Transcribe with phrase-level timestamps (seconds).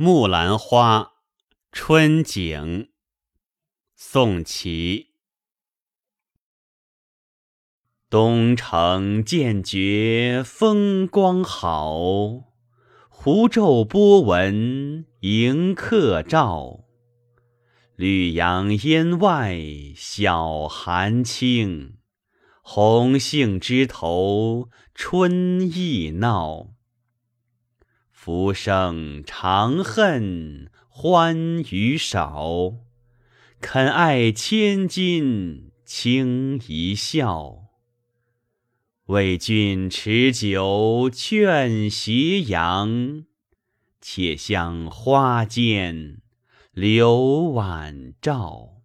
[0.00, 1.14] 木兰花，
[1.72, 2.90] 春景。
[3.96, 5.08] 宋祁。
[8.08, 11.98] 东城渐觉风光好，
[13.08, 16.84] 湖昼波纹迎客照。
[17.96, 19.58] 绿杨烟外
[19.96, 21.98] 晓寒轻，
[22.62, 26.77] 红杏枝头春意闹。
[28.20, 32.74] 浮生长恨欢娱少，
[33.60, 37.68] 肯爱千金轻一笑。
[39.06, 43.24] 为君持酒劝斜阳，
[44.00, 46.20] 且向花间。
[46.72, 48.77] 留晚照。